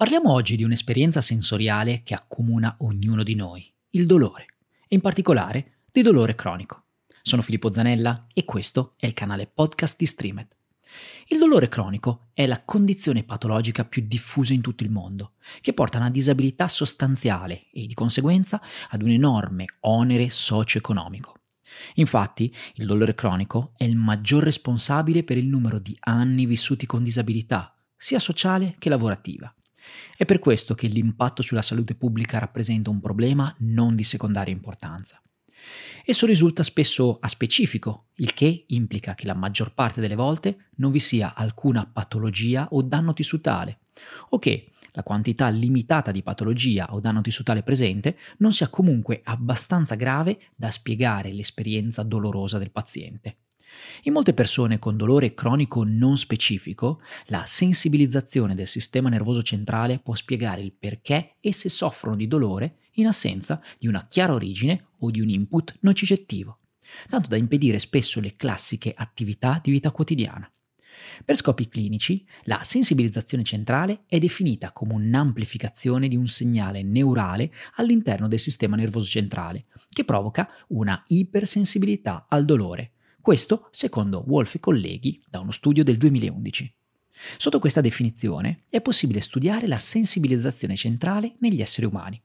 [0.00, 4.46] Parliamo oggi di un'esperienza sensoriale che accomuna ognuno di noi, il dolore,
[4.88, 6.84] e in particolare di dolore cronico.
[7.20, 10.56] Sono Filippo Zanella e questo è il canale podcast di Streamed.
[11.26, 15.98] Il dolore cronico è la condizione patologica più diffusa in tutto il mondo, che porta
[15.98, 18.58] a una disabilità sostanziale e di conseguenza
[18.88, 21.34] ad un enorme onere socio-economico.
[21.96, 27.02] Infatti, il dolore cronico è il maggior responsabile per il numero di anni vissuti con
[27.02, 29.54] disabilità, sia sociale che lavorativa.
[30.16, 35.20] È per questo che l'impatto sulla salute pubblica rappresenta un problema non di secondaria importanza.
[36.04, 41.00] Esso risulta spesso aspecifico, il che implica che la maggior parte delle volte non vi
[41.00, 43.80] sia alcuna patologia o danno tissutale,
[44.30, 49.94] o che la quantità limitata di patologia o danno tissutale presente non sia comunque abbastanza
[49.94, 53.36] grave da spiegare l'esperienza dolorosa del paziente.
[54.04, 60.14] In molte persone con dolore cronico non specifico, la sensibilizzazione del sistema nervoso centrale può
[60.14, 65.20] spiegare il perché esse soffrono di dolore in assenza di una chiara origine o di
[65.20, 66.58] un input nocicettivo,
[67.08, 70.50] tanto da impedire spesso le classiche attività di vita quotidiana.
[71.24, 78.28] Per scopi clinici, la sensibilizzazione centrale è definita come un'amplificazione di un segnale neurale all'interno
[78.28, 85.22] del sistema nervoso centrale, che provoca una ipersensibilità al dolore, questo secondo Wolf e colleghi
[85.28, 86.74] da uno studio del 2011.
[87.36, 92.20] Sotto questa definizione è possibile studiare la sensibilizzazione centrale negli esseri umani.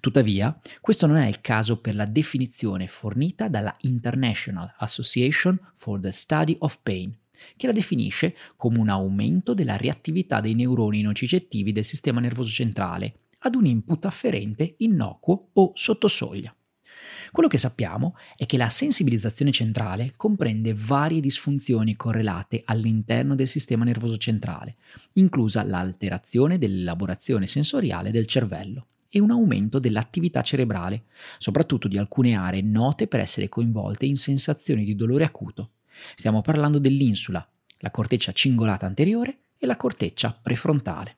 [0.00, 6.12] Tuttavia, questo non è il caso per la definizione fornita dalla International Association for the
[6.12, 7.16] Study of Pain,
[7.56, 13.20] che la definisce come un aumento della reattività dei neuroni nocicettivi del sistema nervoso centrale
[13.40, 16.54] ad un input afferente innocuo o sotto soglia.
[17.34, 23.82] Quello che sappiamo è che la sensibilizzazione centrale comprende varie disfunzioni correlate all'interno del sistema
[23.82, 24.76] nervoso centrale,
[25.14, 31.06] inclusa l'alterazione dell'elaborazione sensoriale del cervello e un aumento dell'attività cerebrale,
[31.38, 35.70] soprattutto di alcune aree note per essere coinvolte in sensazioni di dolore acuto.
[36.14, 37.44] Stiamo parlando dell'insula,
[37.78, 41.16] la corteccia cingolata anteriore e la corteccia prefrontale.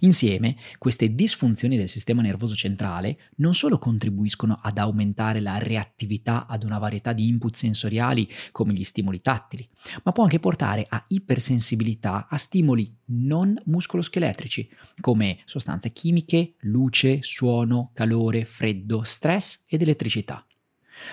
[0.00, 6.64] Insieme, queste disfunzioni del sistema nervoso centrale non solo contribuiscono ad aumentare la reattività ad
[6.64, 9.68] una varietà di input sensoriali come gli stimoli tattili,
[10.04, 14.68] ma può anche portare a ipersensibilità a stimoli non muscoloscheletrici
[15.00, 20.44] come sostanze chimiche, luce, suono, calore, freddo, stress ed elettricità.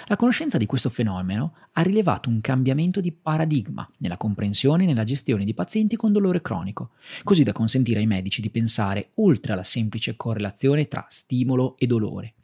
[0.07, 5.03] La conoscenza di questo fenomeno ha rilevato un cambiamento di paradigma nella comprensione e nella
[5.03, 6.91] gestione di pazienti con dolore cronico,
[7.23, 12.35] così da consentire ai medici di pensare oltre alla semplice correlazione tra stimolo e dolore,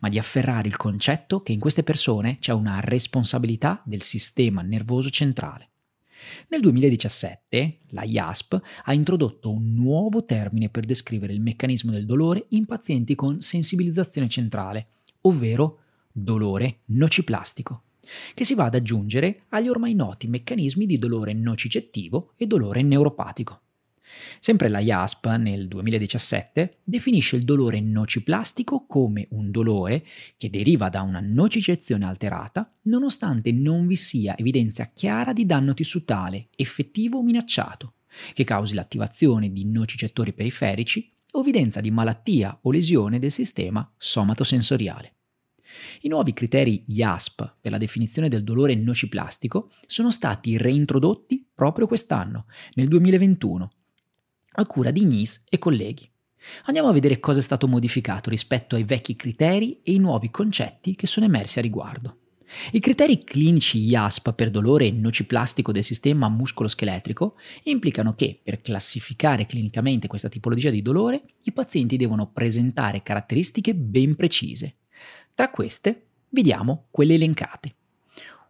[0.00, 5.10] ma di afferrare il concetto che in queste persone c'è una responsabilità del sistema nervoso
[5.10, 5.68] centrale.
[6.48, 12.46] Nel 2017 la IASP ha introdotto un nuovo termine per descrivere il meccanismo del dolore
[12.50, 14.86] in pazienti con sensibilizzazione centrale,
[15.22, 15.81] ovvero
[16.12, 17.84] dolore nociplastico,
[18.34, 23.60] che si va ad aggiungere agli ormai noti meccanismi di dolore nocicettivo e dolore neuropatico.
[24.38, 30.04] Sempre la IASP nel 2017 definisce il dolore nociplastico come un dolore
[30.36, 36.48] che deriva da una nocicezione alterata nonostante non vi sia evidenza chiara di danno tissutale
[36.56, 37.94] effettivo o minacciato,
[38.34, 45.14] che causi l'attivazione di nocicettori periferici o evidenza di malattia o lesione del sistema somatosensoriale.
[46.04, 52.46] I nuovi criteri IASP per la definizione del dolore nociplastico sono stati reintrodotti proprio quest'anno,
[52.74, 53.72] nel 2021,
[54.54, 56.10] a cura di Nis e colleghi.
[56.64, 60.96] Andiamo a vedere cosa è stato modificato rispetto ai vecchi criteri e i nuovi concetti
[60.96, 62.16] che sono emersi a riguardo.
[62.72, 70.08] I criteri clinici IASP per dolore nociplastico del sistema muscoloscheletrico implicano che, per classificare clinicamente
[70.08, 74.78] questa tipologia di dolore, i pazienti devono presentare caratteristiche ben precise.
[75.34, 77.74] Tra queste vediamo quelle elencate.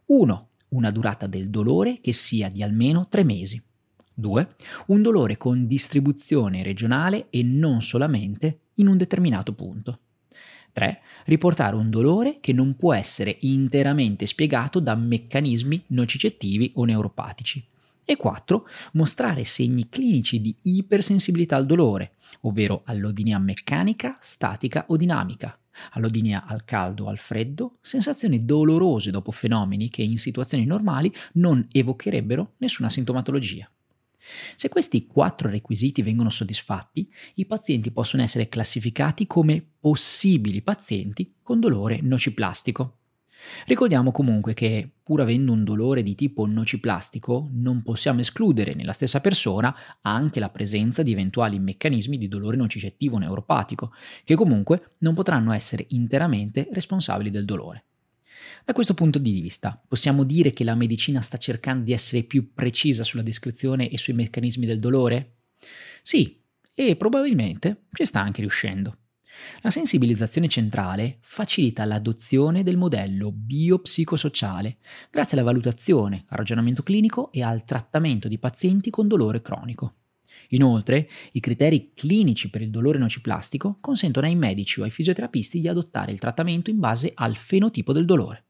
[0.06, 0.48] 1.
[0.70, 3.62] Una durata del dolore che sia di almeno 3 mesi.
[4.14, 4.54] 2.
[4.86, 10.00] Un dolore con distribuzione regionale e non solamente in un determinato punto.
[10.72, 11.00] 3.
[11.26, 17.64] Riportare un dolore che non può essere interamente spiegato da meccanismi nocicettivi o neuropatici.
[18.04, 18.68] E 4.
[18.94, 25.56] Mostrare segni clinici di ipersensibilità al dolore, ovvero all'odinia meccanica, statica o dinamica,
[25.92, 31.66] all'odinia al caldo o al freddo, sensazioni dolorose dopo fenomeni che in situazioni normali non
[31.70, 33.70] evocherebbero nessuna sintomatologia.
[34.56, 41.60] Se questi quattro requisiti vengono soddisfatti, i pazienti possono essere classificati come possibili pazienti con
[41.60, 42.98] dolore nociplastico.
[43.66, 49.20] Ricordiamo comunque che, pur avendo un dolore di tipo nociplastico, non possiamo escludere nella stessa
[49.20, 53.92] persona anche la presenza di eventuali meccanismi di dolore nocicettivo neuropatico,
[54.24, 57.84] che comunque non potranno essere interamente responsabili del dolore.
[58.64, 62.52] Da questo punto di vista, possiamo dire che la medicina sta cercando di essere più
[62.52, 65.38] precisa sulla descrizione e sui meccanismi del dolore?
[66.00, 66.40] Sì,
[66.74, 68.98] e probabilmente ci sta anche riuscendo.
[69.62, 74.78] La sensibilizzazione centrale facilita l'adozione del modello biopsicosociale
[75.10, 79.94] grazie alla valutazione, al ragionamento clinico e al trattamento di pazienti con dolore cronico.
[80.48, 85.68] Inoltre, i criteri clinici per il dolore nociplastico consentono ai medici o ai fisioterapisti di
[85.68, 88.46] adottare il trattamento in base al fenotipo del dolore.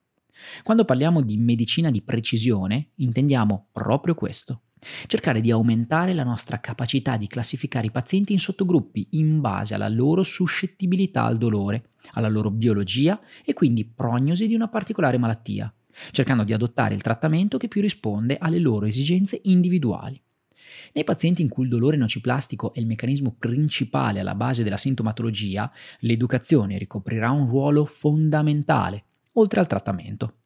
[0.63, 4.63] Quando parliamo di medicina di precisione, intendiamo proprio questo.
[5.07, 9.89] Cercare di aumentare la nostra capacità di classificare i pazienti in sottogruppi in base alla
[9.89, 15.73] loro suscettibilità al dolore, alla loro biologia e quindi prognosi di una particolare malattia,
[16.11, 20.21] cercando di adottare il trattamento che più risponde alle loro esigenze individuali.
[20.95, 25.71] Nei pazienti in cui il dolore nociplastico è il meccanismo principale alla base della sintomatologia,
[26.01, 30.37] l'educazione ricoprirà un ruolo fondamentale, oltre al trattamento.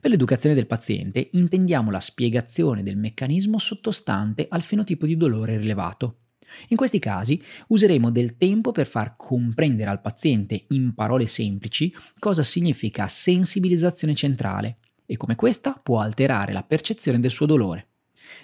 [0.00, 6.20] Per l'educazione del paziente intendiamo la spiegazione del meccanismo sottostante al fenotipo di dolore rilevato.
[6.68, 12.42] In questi casi useremo del tempo per far comprendere al paziente in parole semplici cosa
[12.42, 17.88] significa sensibilizzazione centrale e come questa può alterare la percezione del suo dolore.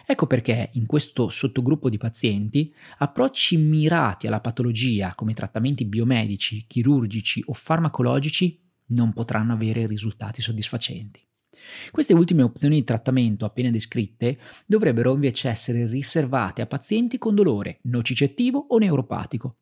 [0.06, 7.42] Ecco perché in questo sottogruppo di pazienti approcci mirati alla patologia come trattamenti biomedici, chirurgici
[7.46, 8.61] o farmacologici
[8.92, 11.20] non potranno avere risultati soddisfacenti.
[11.90, 17.78] Queste ultime opzioni di trattamento appena descritte dovrebbero invece essere riservate a pazienti con dolore
[17.82, 19.56] nocicettivo o neuropatico.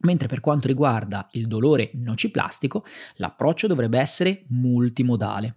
[0.00, 2.84] Mentre per quanto riguarda il dolore nociplastico,
[3.16, 5.56] l'approccio dovrebbe essere multimodale.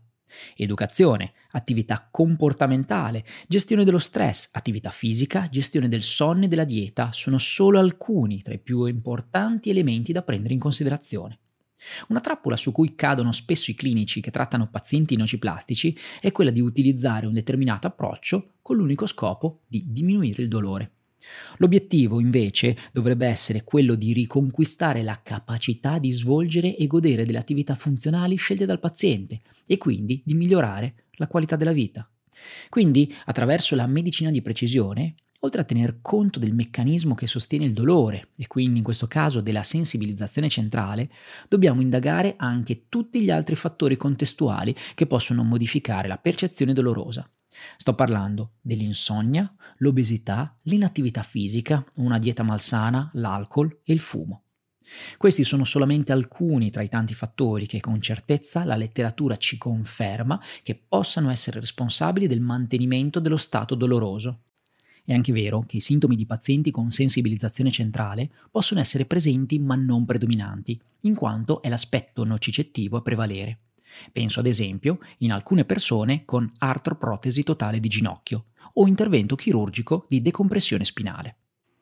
[0.55, 7.37] Educazione, attività comportamentale, gestione dello stress, attività fisica, gestione del sonno e della dieta sono
[7.37, 11.39] solo alcuni tra i più importanti elementi da prendere in considerazione.
[12.07, 16.61] Una trappola su cui cadono spesso i clinici che trattano pazienti nociplastici è quella di
[16.61, 20.91] utilizzare un determinato approccio con l'unico scopo di diminuire il dolore.
[21.57, 27.75] L'obiettivo, invece, dovrebbe essere quello di riconquistare la capacità di svolgere e godere delle attività
[27.75, 32.07] funzionali scelte dal paziente e quindi di migliorare la qualità della vita.
[32.69, 35.15] Quindi, attraverso la medicina di precisione,
[35.45, 39.42] oltre a tener conto del meccanismo che sostiene il dolore e quindi in questo caso
[39.42, 41.09] della sensibilizzazione centrale,
[41.47, 47.30] dobbiamo indagare anche tutti gli altri fattori contestuali che possono modificare la percezione dolorosa.
[47.77, 54.41] Sto parlando dell'insonnia, l'obesità, l'inattività fisica, una dieta malsana, l'alcol e il fumo.
[55.18, 60.41] Questi sono solamente alcuni tra i tanti fattori che con certezza la letteratura ci conferma
[60.63, 64.41] che possano essere responsabili del mantenimento dello stato doloroso.
[65.05, 69.75] È anche vero che i sintomi di pazienti con sensibilizzazione centrale possono essere presenti ma
[69.75, 73.59] non predominanti, in quanto è l'aspetto nocicettivo a prevalere.
[74.11, 80.23] Penso ad esempio in alcune persone con artroprotesi totale di ginocchio o intervento chirurgico di
[80.23, 81.35] decompressione spinale.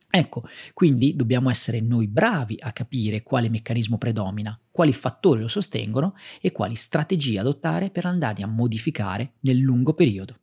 [0.10, 0.44] Ecco,
[0.74, 6.52] quindi dobbiamo essere noi bravi a capire quale meccanismo predomina, quali fattori lo sostengono e
[6.52, 10.40] quali strategie adottare per andarli a modificare nel lungo periodo.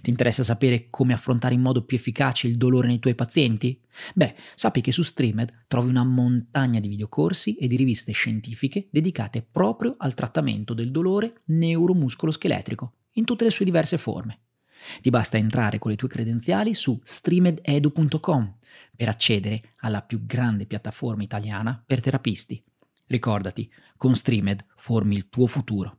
[0.00, 3.80] Ti interessa sapere come affrontare in modo più efficace il dolore nei tuoi pazienti?
[4.14, 9.42] Beh, sappi che su Streamed trovi una montagna di videocorsi e di riviste scientifiche dedicate
[9.42, 14.40] proprio al trattamento del dolore neuromuscolo-scheletrico, in tutte le sue diverse forme.
[15.00, 18.56] Ti basta entrare con le tue credenziali su streamededu.com
[18.96, 22.62] per accedere alla più grande piattaforma italiana per terapisti.
[23.06, 25.98] Ricordati, con Streamed formi il tuo futuro.